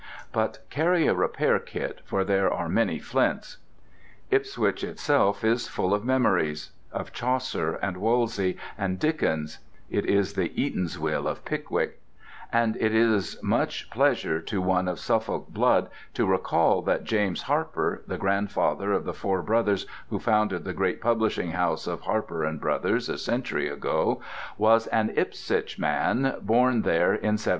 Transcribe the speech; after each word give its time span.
(But 0.31 0.67
carry 0.71 1.05
a 1.05 1.13
repair 1.13 1.59
kit, 1.59 2.01
for 2.05 2.23
there 2.23 2.51
are 2.51 2.67
many 2.67 2.97
flints!) 2.97 3.57
Ipswich 4.31 4.83
itself 4.83 5.43
is 5.43 5.67
full 5.67 5.93
of 5.93 6.03
memories—of 6.03 7.13
Chaucer, 7.13 7.75
and 7.75 7.97
Wolsey, 7.97 8.57
and 8.79 8.97
Dickens 8.97 9.59
(it 9.91 10.03
is 10.07 10.33
the 10.33 10.49
"Eatanswill" 10.57 11.27
of 11.27 11.45
Pickwick), 11.45 12.01
and 12.51 12.75
it 12.77 12.95
is 12.95 13.37
much 13.43 13.91
pleasure 13.91 14.39
to 14.41 14.59
one 14.59 14.87
of 14.87 14.97
Suffolk 14.97 15.49
blood 15.49 15.87
to 16.15 16.25
recall 16.25 16.81
that 16.81 17.03
James 17.03 17.43
Harper, 17.43 18.01
the 18.07 18.17
grandfather 18.17 18.91
of 18.93 19.03
the 19.05 19.13
four 19.13 19.43
brothers 19.43 19.85
who 20.09 20.17
founded 20.17 20.63
the 20.63 20.73
great 20.73 20.99
publishing 20.99 21.51
house 21.51 21.85
of 21.85 22.01
Harper 22.01 22.43
and 22.43 22.59
Brothers 22.59 23.07
a 23.07 23.19
century 23.19 23.69
ago, 23.69 24.19
was 24.57 24.87
an 24.87 25.13
Ipswich 25.15 25.77
man, 25.77 26.37
born 26.41 26.81
there 26.81 27.13
in 27.13 27.37
1740. 27.37 27.49